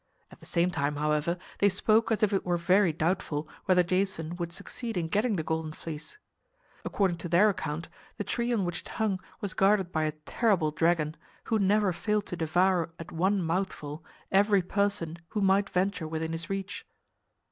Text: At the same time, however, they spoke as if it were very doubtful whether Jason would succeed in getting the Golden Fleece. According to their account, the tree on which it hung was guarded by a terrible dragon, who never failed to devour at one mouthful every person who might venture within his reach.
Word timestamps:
At 0.31 0.39
the 0.39 0.47
same 0.47 0.71
time, 0.71 0.95
however, 0.95 1.37
they 1.59 1.69
spoke 1.69 2.11
as 2.11 2.23
if 2.23 2.33
it 2.33 2.43
were 2.43 2.57
very 2.57 2.91
doubtful 2.91 3.47
whether 3.65 3.83
Jason 3.83 4.35
would 4.37 4.51
succeed 4.51 4.97
in 4.97 5.07
getting 5.09 5.33
the 5.35 5.43
Golden 5.43 5.73
Fleece. 5.73 6.17
According 6.83 7.17
to 7.17 7.29
their 7.29 7.49
account, 7.49 7.87
the 8.17 8.23
tree 8.23 8.51
on 8.51 8.65
which 8.65 8.81
it 8.81 8.87
hung 8.87 9.19
was 9.41 9.53
guarded 9.53 9.91
by 9.91 10.05
a 10.05 10.13
terrible 10.25 10.71
dragon, 10.71 11.15
who 11.43 11.59
never 11.59 11.93
failed 11.93 12.25
to 12.25 12.35
devour 12.35 12.91
at 12.97 13.11
one 13.11 13.43
mouthful 13.43 14.03
every 14.31 14.63
person 14.63 15.19
who 15.27 15.41
might 15.41 15.69
venture 15.69 16.07
within 16.07 16.31
his 16.31 16.49
reach. 16.49 16.83